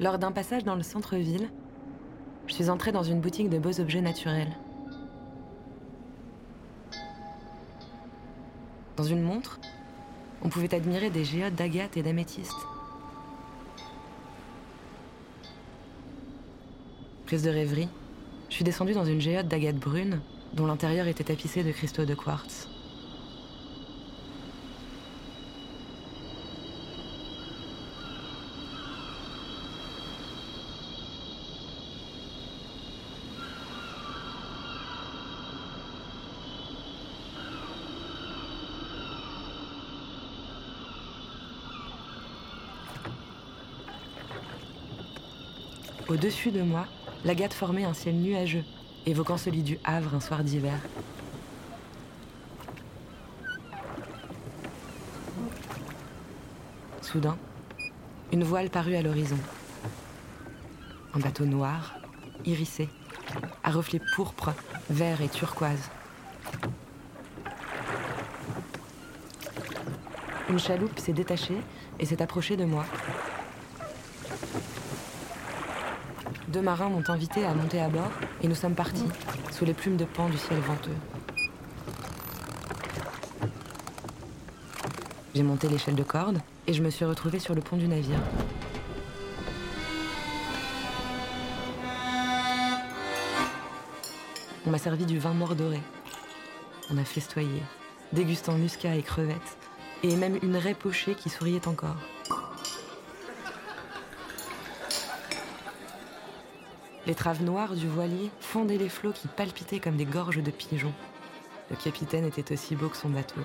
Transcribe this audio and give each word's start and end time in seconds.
Lors 0.00 0.18
d'un 0.18 0.30
passage 0.30 0.62
dans 0.62 0.76
le 0.76 0.84
centre-ville, 0.84 1.50
je 2.46 2.54
suis 2.54 2.70
entrée 2.70 2.92
dans 2.92 3.02
une 3.02 3.20
boutique 3.20 3.50
de 3.50 3.58
beaux 3.58 3.80
objets 3.80 4.00
naturels. 4.00 4.56
Dans 8.96 9.04
une 9.04 9.22
montre, 9.22 9.58
on 10.42 10.48
pouvait 10.48 10.72
admirer 10.72 11.10
des 11.10 11.24
géodes 11.24 11.56
d'agate 11.56 11.96
et 11.96 12.02
d'améthyste. 12.02 12.54
Prise 17.26 17.42
de 17.42 17.50
rêverie, 17.50 17.88
je 18.48 18.54
suis 18.54 18.64
descendue 18.64 18.94
dans 18.94 19.04
une 19.04 19.20
géode 19.20 19.48
d'agate 19.48 19.76
brune 19.76 20.20
dont 20.54 20.66
l'intérieur 20.66 21.08
était 21.08 21.24
tapissé 21.24 21.64
de 21.64 21.72
cristaux 21.72 22.04
de 22.04 22.14
quartz. 22.14 22.68
Au-dessus 46.08 46.50
de 46.50 46.62
moi, 46.62 46.86
l'agate 47.26 47.52
formait 47.52 47.84
un 47.84 47.92
ciel 47.92 48.14
nuageux, 48.14 48.64
évoquant 49.04 49.36
celui 49.36 49.62
du 49.62 49.78
Havre 49.84 50.14
un 50.14 50.20
soir 50.20 50.42
d'hiver. 50.42 50.78
Soudain, 57.02 57.36
une 58.32 58.42
voile 58.42 58.70
parut 58.70 58.96
à 58.96 59.02
l'horizon. 59.02 59.36
Un 61.12 61.18
bateau 61.18 61.44
noir, 61.44 61.96
irisé, 62.46 62.88
à 63.62 63.70
reflets 63.70 64.00
pourpre, 64.16 64.54
vert 64.88 65.20
et 65.20 65.28
turquoise. 65.28 65.90
Une 70.48 70.58
chaloupe 70.58 70.98
s'est 70.98 71.12
détachée 71.12 71.58
et 72.00 72.06
s'est 72.06 72.22
approchée 72.22 72.56
de 72.56 72.64
moi, 72.64 72.86
Deux 76.48 76.62
marins 76.62 76.88
m'ont 76.88 77.04
invité 77.08 77.44
à 77.44 77.52
monter 77.52 77.78
à 77.78 77.90
bord 77.90 78.10
et 78.42 78.48
nous 78.48 78.54
sommes 78.54 78.74
partis, 78.74 79.04
sous 79.50 79.66
les 79.66 79.74
plumes 79.74 79.98
de 79.98 80.06
pan 80.06 80.30
du 80.30 80.38
ciel 80.38 80.58
venteux. 80.60 80.96
J'ai 85.34 85.42
monté 85.42 85.68
l'échelle 85.68 85.94
de 85.94 86.02
corde 86.02 86.38
et 86.66 86.72
je 86.72 86.82
me 86.82 86.88
suis 86.88 87.04
retrouvée 87.04 87.38
sur 87.38 87.54
le 87.54 87.60
pont 87.60 87.76
du 87.76 87.86
navire. 87.86 88.18
On 94.66 94.70
m'a 94.70 94.78
servi 94.78 95.04
du 95.04 95.18
vin 95.18 95.34
mort 95.34 95.54
doré. 95.54 95.80
On 96.90 96.96
a 96.96 97.04
festoyé, 97.04 97.62
dégustant 98.14 98.54
muscat 98.54 98.96
et 98.96 99.02
crevettes, 99.02 99.58
et 100.02 100.16
même 100.16 100.38
une 100.42 100.56
raie 100.56 100.74
pochée 100.74 101.14
qui 101.14 101.28
souriait 101.28 101.68
encore. 101.68 101.96
Les 107.08 107.14
traves 107.14 107.42
noires 107.42 107.74
du 107.74 107.88
voilier 107.88 108.30
fondaient 108.38 108.76
les 108.76 108.90
flots 108.90 109.12
qui 109.12 109.28
palpitaient 109.28 109.80
comme 109.80 109.96
des 109.96 110.04
gorges 110.04 110.42
de 110.42 110.50
pigeons. 110.50 110.92
Le 111.70 111.76
capitaine 111.76 112.26
était 112.26 112.52
aussi 112.52 112.76
beau 112.76 112.90
que 112.90 112.98
son 112.98 113.08
bateau. 113.08 113.40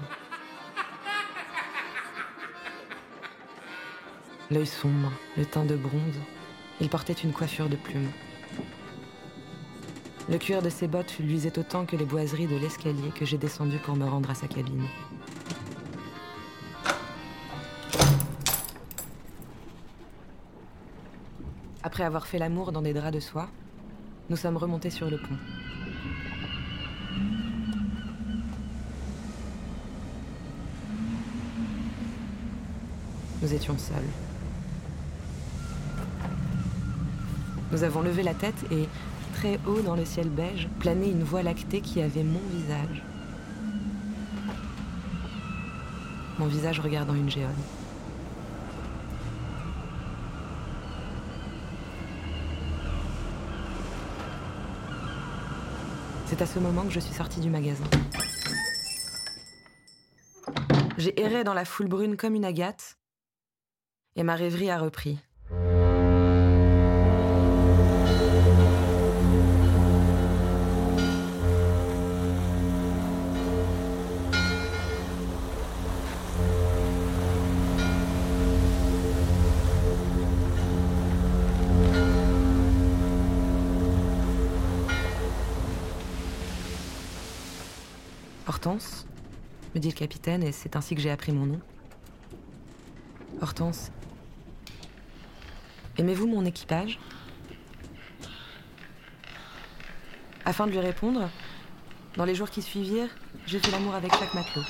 L'œil 4.52 4.68
sombre, 4.68 5.13
le 5.38 5.46
teint 5.46 5.63
de 5.63 5.78
bronze, 5.78 6.19
il 6.81 6.90
portait 6.90 7.13
une 7.13 7.31
coiffure 7.31 7.69
de 7.69 7.78
plumes. 7.78 8.12
Le 10.29 10.38
cuir 10.38 10.62
de 10.62 10.69
ses 10.69 10.90
bottes 10.90 11.18
luisait 11.19 11.57
autant 11.57 11.85
que 11.85 11.96
les 11.96 12.06
boiseries 12.06 12.47
de 12.47 12.57
l'escalier 12.57 13.12
que 13.16 13.23
j'ai 13.23 13.38
descendu 13.38 13.78
pour 13.78 13.96
me 13.96 14.06
rendre 14.06 14.29
à 14.29 14.35
sa 14.35 14.50
cabine. 14.50 14.85
Après 21.94 22.06
avoir 22.06 22.26
fait 22.26 22.40
l'amour 22.40 22.72
dans 22.72 22.81
des 22.81 22.92
draps 22.92 23.14
de 23.14 23.20
soie, 23.20 23.50
nous 24.31 24.36
sommes 24.36 24.58
remontés 24.58 24.90
sur 24.90 25.12
le 25.12 25.20
pont. 25.20 25.38
Nous 33.44 33.53
étions 33.53 33.78
seuls. 33.78 34.09
Nous 37.72 37.84
avons 37.84 38.02
levé 38.02 38.24
la 38.24 38.34
tête 38.34 38.56
et, 38.72 38.90
très 39.36 39.59
haut 39.68 39.82
dans 39.82 39.96
le 39.96 40.03
ciel 40.03 40.30
beige, 40.30 40.70
planait 40.80 41.12
une 41.12 41.24
voie 41.24 41.44
lactée 41.44 41.82
qui 41.82 42.02
avait 42.02 42.24
mon 42.24 42.42
visage. 42.53 43.03
Mon 46.40 46.48
visage 46.48 46.80
regardant 46.80 47.14
une 47.14 47.30
géode. 47.30 47.83
C'est 56.36 56.42
à 56.42 56.48
ce 56.48 56.58
moment 56.58 56.82
que 56.82 56.90
je 56.90 57.00
suis 57.00 57.14
sortie 57.14 57.42
du 57.42 57.52
magasin. 57.52 57.84
J'ai 60.98 61.22
erré 61.22 61.44
dans 61.44 61.54
la 61.54 61.64
foule 61.64 61.88
brune 61.88 62.18
comme 62.18 62.34
une 62.34 62.44
agate, 62.44 62.98
et 64.16 64.24
ma 64.24 64.34
rêverie 64.34 64.72
a 64.72 64.80
repris. 64.80 65.20
Hortense, 88.66 89.06
me 89.75 89.81
dit 89.81 89.90
le 89.90 89.94
capitaine, 89.94 90.41
et 90.41 90.53
c'est 90.53 90.78
ainsi 90.78 90.96
que 90.96 91.01
j'ai 91.01 91.12
appris 91.12 91.34
mon 91.34 91.46
nom. 91.46 91.59
Hortense, 93.41 93.91
aimez-vous 95.97 96.28
mon 96.28 96.46
équipage? 96.46 96.97
Afin 100.46 100.66
de 100.66 100.72
lui 100.72 100.79
répondre, 100.79 101.29
dans 102.16 102.23
les 102.23 102.35
jours 102.35 102.50
qui 102.50 102.62
suivirent, 102.62 103.09
j'ai 103.46 103.59
fait 103.59 103.69
l'amour 103.69 103.96
avec 103.96 104.16
chaque 104.16 104.34
matelot. 104.34 104.63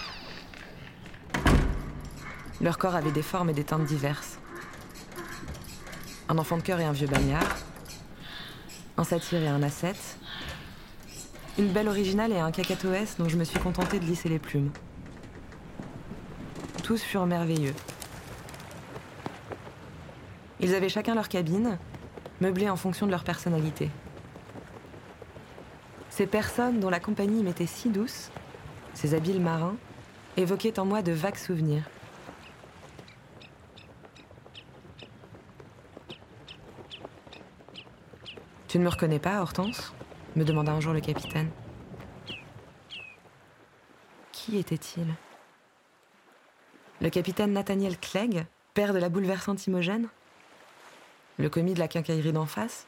Leur 2.62 2.80
corps 2.80 2.96
avait 2.96 3.12
des 3.12 3.22
formes 3.22 3.52
et 3.52 3.54
des 3.54 3.64
teintes 3.64 3.86
diverses. 3.86 4.40
Un 6.30 6.40
enfant 6.40 6.58
de 6.58 6.64
cœur 6.64 6.80
et 6.80 6.86
un 6.86 6.94
vieux 6.94 7.06
bagnard, 7.06 7.58
un 8.98 9.04
satyre 9.04 9.44
et 9.44 9.50
un 9.50 9.62
ascète, 9.62 10.18
une 11.58 11.68
belle 11.68 11.88
originale 11.88 12.32
et 12.32 12.40
un 12.40 12.52
cacatoès 12.52 13.18
dont 13.18 13.30
je 13.30 13.38
me 13.38 13.44
suis 13.44 13.60
contentée 13.60 14.00
de 14.00 14.06
lisser 14.06 14.30
les 14.30 14.40
plumes. 14.40 14.72
Tous 16.84 17.02
furent 17.02 17.28
merveilleux. 17.28 17.76
Ils 20.60 20.74
avaient 20.74 20.90
chacun 20.90 21.14
leur 21.14 21.30
cabine, 21.30 21.78
meublée 22.42 22.70
en 22.70 22.76
fonction 22.76 23.06
de 23.06 23.12
leur 23.12 23.24
personnalité. 23.24 23.90
Ces 26.10 26.26
personnes 26.28 26.80
dont 26.80 26.90
la 26.90 27.00
compagnie 27.00 27.44
m'était 27.44 27.66
si 27.66 27.90
douce, 27.90 28.30
ces 28.94 29.14
habiles 29.14 29.42
marins, 29.42 29.76
évoquaient 30.38 30.80
en 30.80 30.86
moi 30.86 31.02
de 31.02 31.12
vagues 31.12 31.38
souvenirs. 31.38 31.84
Tu 38.68 38.80
ne 38.80 38.84
me 38.84 38.90
reconnais 38.90 39.20
pas, 39.20 39.40
Hortense? 39.42 39.94
Me 40.36 40.44
demanda 40.44 40.72
un 40.72 40.80
jour 40.80 40.94
le 40.94 41.00
capitaine. 41.00 41.50
Qui 44.32 44.58
était-il? 44.58 45.06
Le 47.02 47.10
capitaine 47.10 47.54
Nathaniel 47.54 47.98
Clegg, 48.00 48.46
père 48.74 48.94
de 48.94 49.00
la 49.00 49.10
bouleversante 49.10 49.66
Imogène? 49.68 50.08
Le 51.38 51.50
commis 51.50 51.74
de 51.74 51.80
la 51.80 51.88
quincaillerie 51.88 52.34
d'en 52.34 52.46
face? 52.46 52.88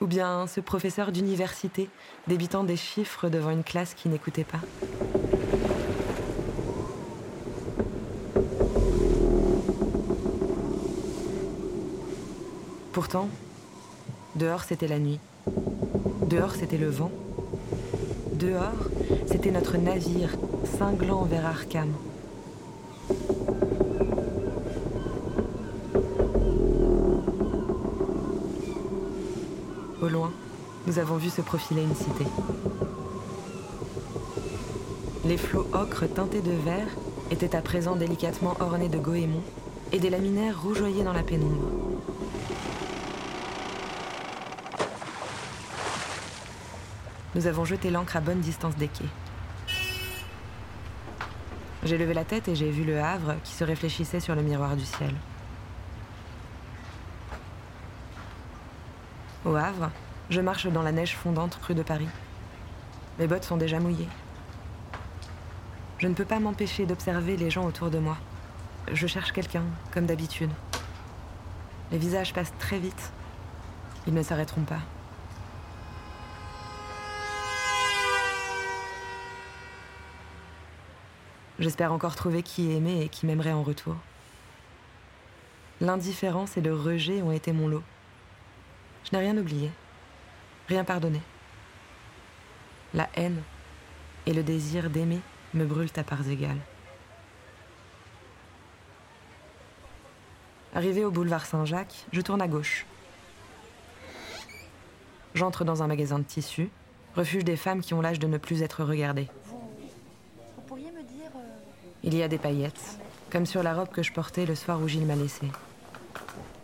Ou 0.00 0.06
bien 0.06 0.46
ce 0.46 0.60
professeur 0.60 1.12
d'université 1.12 1.88
débitant 2.26 2.64
des 2.64 2.76
chiffres 2.76 3.28
devant 3.28 3.50
une 3.50 3.64
classe 3.64 3.94
qui 3.94 4.08
n'écoutait 4.08 4.44
pas? 4.44 4.60
Pourtant, 12.92 13.28
dehors 14.36 14.62
c'était 14.62 14.88
la 14.88 14.98
nuit. 14.98 15.20
Dehors, 16.28 16.54
c'était 16.54 16.78
le 16.78 16.88
vent. 16.88 17.10
Dehors, 18.32 18.88
c'était 19.26 19.50
notre 19.50 19.76
navire, 19.76 20.36
cinglant 20.78 21.24
vers 21.24 21.46
Arkham. 21.46 21.92
au 30.04 30.08
loin, 30.08 30.30
nous 30.86 30.98
avons 30.98 31.16
vu 31.16 31.30
se 31.30 31.40
profiler 31.40 31.82
une 31.82 31.94
cité. 31.94 32.24
Les 35.24 35.38
flots 35.38 35.66
ocre 35.72 36.06
teintés 36.06 36.42
de 36.42 36.50
vert 36.50 36.88
étaient 37.30 37.56
à 37.56 37.62
présent 37.62 37.96
délicatement 37.96 38.54
ornés 38.60 38.90
de 38.90 38.98
goémons 38.98 39.42
et 39.92 39.98
des 39.98 40.10
laminaires 40.10 40.62
rougeoyaient 40.62 41.04
dans 41.04 41.14
la 41.14 41.22
pénombre. 41.22 41.70
Nous 47.34 47.46
avons 47.48 47.64
jeté 47.64 47.90
l'ancre 47.90 48.16
à 48.16 48.20
bonne 48.20 48.40
distance 48.40 48.76
des 48.76 48.88
quais. 48.88 49.04
J'ai 51.82 51.98
levé 51.98 52.14
la 52.14 52.24
tête 52.24 52.48
et 52.48 52.54
j'ai 52.54 52.70
vu 52.70 52.84
le 52.84 53.00
Havre 53.00 53.34
qui 53.42 53.52
se 53.52 53.64
réfléchissait 53.64 54.20
sur 54.20 54.34
le 54.34 54.42
miroir 54.42 54.76
du 54.76 54.84
ciel. 54.84 55.12
Au 59.44 59.54
Havre, 59.56 59.90
je 60.30 60.40
marche 60.40 60.66
dans 60.68 60.82
la 60.82 60.92
neige 60.92 61.16
fondante 61.16 61.58
rue 61.66 61.74
de 61.74 61.82
Paris. 61.82 62.08
Mes 63.18 63.26
bottes 63.26 63.44
sont 63.44 63.56
déjà 63.56 63.80
mouillées. 63.80 64.08
Je 65.98 66.08
ne 66.08 66.14
peux 66.14 66.24
pas 66.24 66.40
m'empêcher 66.40 66.86
d'observer 66.86 67.36
les 67.36 67.50
gens 67.50 67.66
autour 67.66 67.90
de 67.90 67.98
moi. 67.98 68.16
Je 68.92 69.06
cherche 69.06 69.32
quelqu'un, 69.32 69.64
comme 69.92 70.06
d'habitude. 70.06 70.50
Les 71.90 71.98
visages 71.98 72.32
passent 72.32 72.54
très 72.58 72.78
vite. 72.78 73.12
Ils 74.06 74.14
ne 74.14 74.22
s'arrêteront 74.22 74.62
pas. 74.62 74.80
J'espère 81.58 81.92
encore 81.92 82.16
trouver 82.16 82.42
qui 82.42 82.72
aimer 82.72 83.02
et 83.02 83.08
qui 83.08 83.26
m'aimerait 83.26 83.52
en 83.52 83.62
retour. 83.62 83.96
L'indifférence 85.80 86.56
et 86.56 86.60
le 86.60 86.74
rejet 86.74 87.22
ont 87.22 87.30
été 87.32 87.52
mon 87.52 87.68
lot. 87.68 87.82
Je 89.04 89.16
n'ai 89.16 89.22
rien 89.22 89.36
oublié, 89.36 89.70
rien 90.68 90.84
pardonné. 90.84 91.20
La 92.92 93.08
haine 93.14 93.42
et 94.26 94.32
le 94.32 94.42
désir 94.42 94.90
d'aimer 94.90 95.20
me 95.52 95.64
brûlent 95.64 95.90
à 95.96 96.02
parts 96.02 96.28
égales. 96.28 96.60
Arrivé 100.74 101.04
au 101.04 101.10
boulevard 101.12 101.46
Saint-Jacques, 101.46 102.06
je 102.12 102.20
tourne 102.20 102.42
à 102.42 102.48
gauche. 102.48 102.84
J'entre 105.34 105.64
dans 105.64 105.84
un 105.84 105.86
magasin 105.86 106.18
de 106.18 106.24
tissus, 106.24 106.70
refuge 107.14 107.44
des 107.44 107.56
femmes 107.56 107.80
qui 107.80 107.94
ont 107.94 108.00
l'âge 108.00 108.18
de 108.18 108.26
ne 108.26 108.38
plus 108.38 108.62
être 108.62 108.82
regardées. 108.82 109.28
Il 112.06 112.14
y 112.14 112.22
a 112.22 112.28
des 112.28 112.36
paillettes, 112.36 112.98
comme 113.32 113.46
sur 113.46 113.62
la 113.62 113.72
robe 113.72 113.88
que 113.88 114.02
je 114.02 114.12
portais 114.12 114.44
le 114.44 114.54
soir 114.54 114.78
où 114.78 114.86
Gilles 114.86 115.06
m'a 115.06 115.16
laissé. 115.16 115.50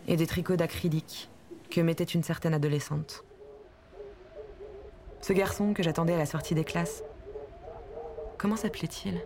Et 0.07 0.15
des 0.15 0.27
tricots 0.27 0.55
d'acrylique 0.55 1.31
que 1.71 1.81
mettait 1.81 2.03
une 2.03 2.21
certaine 2.21 2.53
adolescente. 2.53 3.23
Ce 5.19 5.33
garçon 5.33 5.73
que 5.73 5.81
j'attendais 5.81 6.13
à 6.13 6.19
la 6.19 6.27
sortie 6.27 6.53
des 6.53 6.63
classes, 6.63 7.03
comment 8.37 8.55
s'appelait-il? 8.55 9.19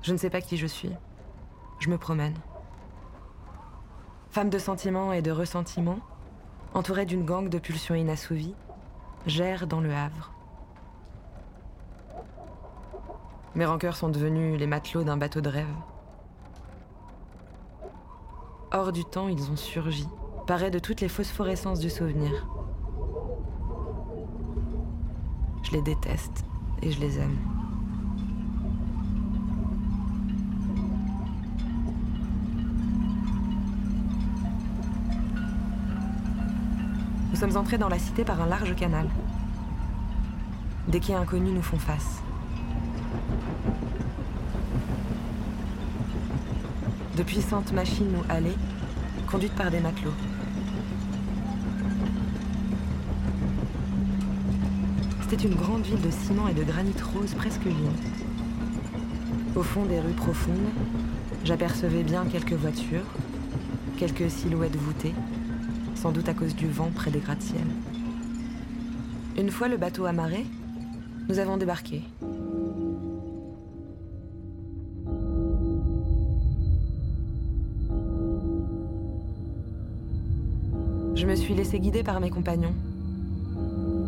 Je 0.00 0.12
ne 0.12 0.16
sais 0.16 0.30
pas 0.30 0.40
qui 0.40 0.56
je 0.56 0.66
suis. 0.66 0.92
Je 1.80 1.90
me 1.90 1.98
promène. 1.98 2.38
Femme 4.30 4.48
de 4.48 4.58
sentiments 4.58 5.12
et 5.12 5.20
de 5.20 5.30
ressentiments, 5.30 6.00
entourée 6.72 7.04
d'une 7.04 7.26
gangue 7.26 7.50
de 7.50 7.58
pulsions 7.58 7.94
inassouvies, 7.94 8.54
gère 9.26 9.66
dans 9.66 9.80
le 9.80 9.92
Havre. 9.92 10.32
Mes 13.54 13.66
rancœurs 13.66 13.96
sont 13.96 14.08
devenus 14.08 14.58
les 14.58 14.66
matelots 14.66 15.02
d'un 15.02 15.16
bateau 15.16 15.40
de 15.40 15.48
rêve. 15.48 15.66
Hors 18.72 18.92
du 18.92 19.04
temps, 19.04 19.28
ils 19.28 19.50
ont 19.50 19.56
surgi, 19.56 20.06
parés 20.46 20.70
de 20.70 20.78
toutes 20.78 21.00
les 21.00 21.08
phosphorescences 21.08 21.80
du 21.80 21.90
souvenir. 21.90 22.46
Je 25.62 25.72
les 25.72 25.82
déteste 25.82 26.44
et 26.82 26.92
je 26.92 27.00
les 27.00 27.18
aime. 27.18 27.65
Nous 37.36 37.42
sommes 37.42 37.58
entrés 37.58 37.76
dans 37.76 37.90
la 37.90 37.98
cité 37.98 38.24
par 38.24 38.40
un 38.40 38.46
large 38.46 38.74
canal. 38.76 39.06
Des 40.88 41.00
quais 41.00 41.12
inconnus 41.12 41.52
nous 41.52 41.60
font 41.60 41.76
face. 41.76 42.22
De 47.14 47.22
puissantes 47.22 47.74
machines 47.74 48.10
ou 48.16 48.32
allées, 48.32 48.56
conduites 49.26 49.52
par 49.52 49.70
des 49.70 49.80
matelots. 49.80 50.14
C'était 55.20 55.46
une 55.46 55.56
grande 55.56 55.82
ville 55.82 56.00
de 56.00 56.10
ciment 56.10 56.48
et 56.48 56.54
de 56.54 56.64
granit 56.64 56.94
rose 57.14 57.34
presque 57.34 57.66
vide. 57.66 58.00
Au 59.54 59.62
fond 59.62 59.84
des 59.84 60.00
rues 60.00 60.14
profondes, 60.14 60.70
j'apercevais 61.44 62.02
bien 62.02 62.24
quelques 62.24 62.54
voitures, 62.54 63.04
quelques 63.98 64.30
silhouettes 64.30 64.76
voûtées, 64.76 65.14
sans 65.96 66.12
doute 66.12 66.28
à 66.28 66.34
cause 66.34 66.54
du 66.54 66.68
vent 66.68 66.90
près 66.94 67.10
des 67.10 67.20
gratte-ciel. 67.20 67.66
Une 69.36 69.50
fois 69.50 69.68
le 69.68 69.76
bateau 69.76 70.04
amarré, 70.04 70.46
nous 71.28 71.38
avons 71.38 71.56
débarqué. 71.56 72.02
Je 81.14 81.26
me 81.26 81.34
suis 81.34 81.54
laissé 81.54 81.80
guider 81.80 82.02
par 82.02 82.20
mes 82.20 82.30
compagnons. 82.30 82.74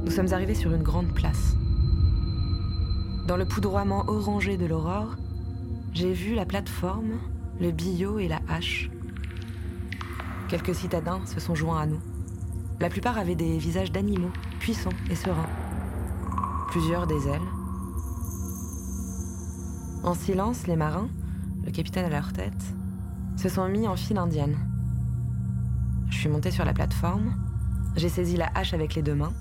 Nous 0.04 0.10
sommes 0.10 0.32
arrivés 0.32 0.54
sur 0.54 0.72
une 0.72 0.82
grande 0.82 1.12
place. 1.14 1.56
Dans 3.26 3.36
le 3.36 3.46
poudroiement 3.46 4.04
orangé 4.08 4.56
de 4.56 4.66
l'aurore, 4.66 5.16
j'ai 5.94 6.12
vu 6.12 6.34
la 6.34 6.44
plateforme, 6.44 7.18
le 7.60 7.70
billot 7.70 8.18
et 8.18 8.28
la 8.28 8.40
hache 8.48 8.90
Quelques 10.48 10.74
citadins 10.74 11.20
se 11.26 11.40
sont 11.40 11.54
joints 11.54 11.82
à 11.82 11.86
nous. 11.86 12.00
La 12.80 12.88
plupart 12.88 13.18
avaient 13.18 13.34
des 13.34 13.58
visages 13.58 13.92
d'animaux, 13.92 14.30
puissants 14.60 14.88
et 15.10 15.14
sereins. 15.14 15.48
Plusieurs 16.68 17.06
des 17.06 17.28
ailes. 17.28 17.40
En 20.04 20.14
silence, 20.14 20.66
les 20.66 20.76
marins, 20.76 21.10
le 21.66 21.70
capitaine 21.70 22.06
à 22.06 22.08
leur 22.08 22.32
tête, 22.32 22.64
se 23.36 23.50
sont 23.50 23.68
mis 23.68 23.86
en 23.86 23.96
file 23.96 24.16
indienne. 24.16 24.56
Je 26.08 26.16
suis 26.16 26.30
monté 26.30 26.50
sur 26.50 26.64
la 26.64 26.72
plateforme, 26.72 27.34
j'ai 27.96 28.08
saisi 28.08 28.38
la 28.38 28.50
hache 28.54 28.72
avec 28.72 28.94
les 28.94 29.02
deux 29.02 29.14
mains. 29.14 29.34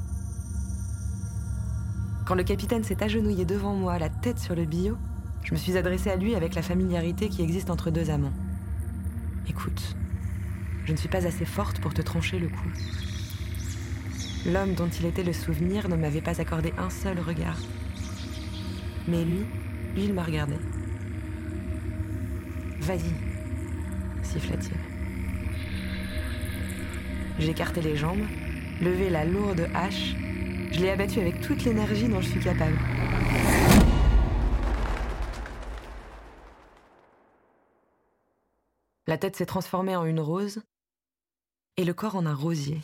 Quand 2.25 2.35
le 2.35 2.43
capitaine 2.43 2.83
s'est 2.83 3.01
agenouillé 3.01 3.45
devant 3.45 3.73
moi, 3.73 3.97
la 3.97 4.09
tête 4.09 4.39
sur 4.39 4.55
le 4.55 4.65
billot, 4.65 4.97
je 5.43 5.53
me 5.53 5.57
suis 5.57 5.77
adressé 5.77 6.09
à 6.09 6.17
lui 6.17 6.35
avec 6.35 6.53
la 6.53 6.61
familiarité 6.61 7.29
qui 7.29 7.43
existe 7.43 7.69
entre 7.69 7.91
deux 7.91 8.09
amants. 8.09 8.33
Écoute, 9.47 9.95
je 10.87 10.93
ne 10.93 10.97
suis 10.97 11.09
pas 11.09 11.27
assez 11.27 11.43
forte 11.43 11.81
pour 11.81 11.93
te 11.93 12.01
trancher 12.01 12.39
le 12.39 12.47
cou. 12.47 12.69
L'homme 14.45 14.73
dont 14.73 14.87
il 14.87 15.05
était 15.05 15.21
le 15.21 15.33
souvenir 15.33 15.89
ne 15.89 15.97
m'avait 15.97 16.21
pas 16.21 16.39
accordé 16.39 16.73
un 16.77 16.89
seul 16.89 17.19
regard. 17.19 17.57
Mais 19.05 19.25
lui, 19.25 19.45
lui, 19.93 20.05
il 20.05 20.13
m'a 20.13 20.23
regardé. 20.23 20.55
Vas-y, 22.79 23.11
siffla-t-il. 24.23 24.77
J'ai 27.37 27.49
écarté 27.49 27.81
les 27.81 27.97
jambes, 27.97 28.25
levé 28.81 29.09
la 29.09 29.25
lourde 29.25 29.67
hache, 29.75 30.15
je 30.71 30.79
l'ai 30.79 30.89
abattue 30.89 31.19
avec 31.19 31.41
toute 31.41 31.65
l'énergie 31.65 32.07
dont 32.07 32.21
je 32.21 32.29
suis 32.29 32.39
capable. 32.39 32.77
La 39.05 39.17
tête 39.17 39.35
s'est 39.35 39.45
transformée 39.45 39.97
en 39.97 40.05
une 40.05 40.21
rose, 40.21 40.61
et 41.77 41.85
le 41.85 41.93
corps 41.93 42.15
en 42.15 42.25
un 42.25 42.33
rosier. 42.33 42.81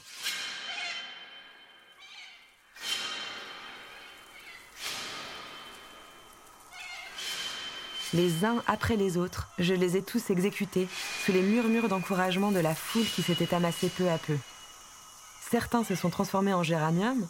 Les 8.14 8.46
uns 8.46 8.62
après 8.68 8.96
les 8.96 9.18
autres, 9.18 9.48
je 9.58 9.74
les 9.74 9.98
ai 9.98 10.04
tous 10.04 10.30
exécutés 10.30 10.88
sous 11.26 11.32
les 11.32 11.42
murmures 11.42 11.90
d'encouragement 11.90 12.52
de 12.52 12.60
la 12.60 12.76
foule 12.76 13.08
qui 13.08 13.24
s'était 13.24 13.56
amassée 13.56 13.90
peu 13.90 14.08
à 14.08 14.20
peu. 14.20 14.38
Certains 15.50 15.84
se 15.84 15.96
sont 15.96 16.12
transformés 16.12 16.54
en 16.54 16.62
géranium, 16.62 17.28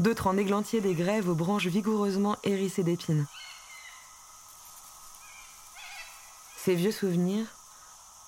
d'autres 0.00 0.26
en 0.26 0.38
églantiers 0.38 0.80
des 0.80 0.94
grèves 0.94 1.28
aux 1.28 1.34
branches 1.34 1.66
vigoureusement 1.66 2.36
hérissées 2.44 2.82
d'épines. 2.82 3.26
Ces 6.64 6.74
vieux 6.74 6.92
souvenirs, 6.92 7.46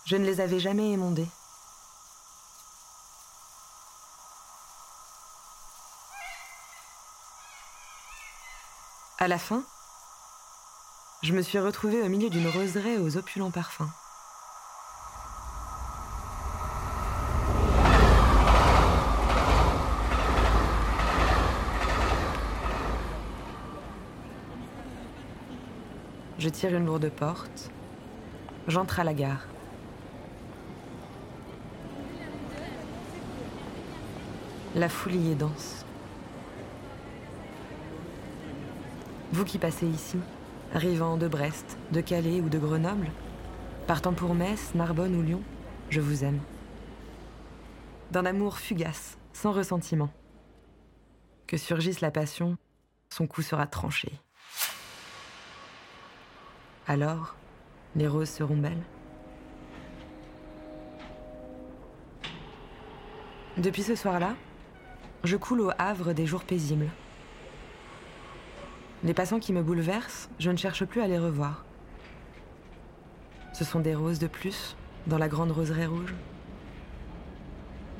je 0.05 0.17
ne 0.17 0.27
les 0.27 0.41
avais 0.43 0.61
jamais 0.61 0.93
émondés. 0.93 1.27
À 9.21 9.27
la 9.27 9.39
fin, 9.39 9.65
je 11.25 11.33
me 11.33 11.43
suis 11.43 11.59
retrouvée 11.59 12.01
au 12.03 12.09
milieu 12.09 12.31
d'une 12.31 12.47
roseraie 12.47 12.99
aux 12.99 13.17
opulents 13.17 13.51
parfums. 13.51 13.91
Je 26.39 26.49
tire 26.49 26.77
une 26.77 26.87
lourde 26.87 27.11
porte. 27.11 27.73
J'entre 28.69 29.01
à 29.01 29.05
la 29.05 29.15
gare. 29.15 29.49
La 34.77 34.89
foule 34.89 35.17
y 35.17 35.33
est 35.33 35.35
dense. 35.35 35.85
Vous 39.30 39.44
qui 39.44 39.58
passez 39.58 39.87
ici, 39.87 40.16
arrivant 40.75 41.18
de 41.18 41.28
Brest, 41.28 41.76
de 41.92 42.00
Calais 42.00 42.40
ou 42.40 42.49
de 42.49 42.58
Grenoble, 42.58 43.11
partant 43.87 44.14
pour 44.14 44.35
Metz, 44.35 44.75
Narbonne 44.75 45.14
ou 45.14 45.23
Lyon, 45.23 45.42
je 45.90 46.00
vous 46.00 46.25
aime. 46.25 46.40
D'un 48.11 48.25
amour 48.25 48.58
fugace, 48.58 49.18
sans 49.35 49.52
ressentiment. 49.52 50.11
Que 51.47 51.58
surgisse 51.58 52.00
la 52.00 52.11
passion, 52.11 52.56
son 53.11 53.26
coup 53.26 53.42
sera 53.42 53.66
tranché. 53.66 54.12
Alors, 56.87 57.37
les 57.97 58.08
roses 58.08 58.30
seront 58.30 58.56
belles. 58.56 58.85
Depuis 63.58 63.82
ce 63.82 63.94
soir-là, 63.94 64.37
je 65.25 65.37
coule 65.37 65.61
au 65.61 65.70
Havre 65.78 66.14
des 66.14 66.25
jours 66.25 66.44
paisibles. 66.44 66.88
Les 69.05 69.14
passants 69.14 69.38
qui 69.38 69.52
me 69.52 69.62
bouleversent, 69.62 70.28
je 70.40 70.50
ne 70.50 70.57
cherche 70.57 70.85
plus 70.85 71.00
à 71.00 71.07
les 71.07 71.19
revoir. 71.19 71.64
Ce 73.52 73.64
sont 73.64 73.78
des 73.78 73.95
roses 73.95 74.19
de 74.19 74.26
plus 74.26 74.76
dans 75.07 75.19
la 75.19 75.28
grande 75.28 75.52
roseraie 75.52 75.87
rouge. 75.87 76.14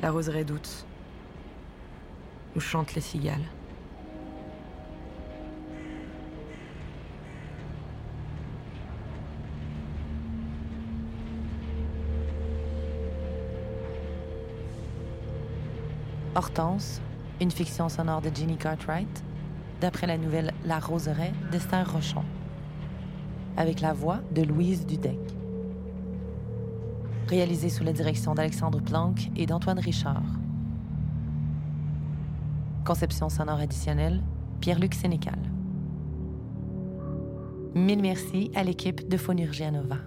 La 0.00 0.11
roseraie 0.11 0.45
douce, 0.45 0.87
où 2.57 2.61
chantent 2.61 2.95
les 2.95 3.00
cigales. 3.00 3.45
Hortense, 16.35 17.00
une 17.40 17.50
fiction 17.50 17.88
sonore 17.88 18.21
de 18.21 18.31
Ginny 18.35 18.57
Cartwright, 18.57 19.25
d'après 19.80 20.06
la 20.06 20.18
nouvelle 20.18 20.52
La 20.64 20.78
Roseraie 20.78 21.32
d'Esther 21.50 21.90
Rochon, 21.92 22.25
avec 23.56 23.80
la 23.80 23.92
voix 23.92 24.20
de 24.35 24.42
Louise 24.42 24.87
Dudek. 24.87 25.18
Réalisé 27.28 27.68
sous 27.68 27.85
la 27.85 27.92
direction 27.92 28.35
d'Alexandre 28.35 28.80
Planck 28.80 29.30
et 29.37 29.47
d'Antoine 29.47 29.78
Richard. 29.78 30.23
Conception 32.85 33.28
sonore 33.28 33.61
additionnelle, 33.61 34.23
Pierre-Luc 34.61 34.94
Sénécal. 34.94 35.38
Mille 37.75 38.00
merci 38.00 38.50
à 38.54 38.64
l'équipe 38.64 39.08
de 39.08 39.16
Phonurgia 39.16 39.70
Nova. 39.70 39.99